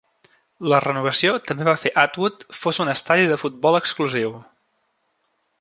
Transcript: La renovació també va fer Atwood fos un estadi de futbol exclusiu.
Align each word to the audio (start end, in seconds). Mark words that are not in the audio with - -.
La 0.71 0.79
renovació 0.85 1.33
també 1.49 1.67
va 1.67 1.75
fer 1.83 1.93
Atwood 2.05 2.47
fos 2.63 2.83
un 2.87 2.93
estadi 2.97 3.31
de 3.33 3.41
futbol 3.45 3.81
exclusiu. 3.85 4.37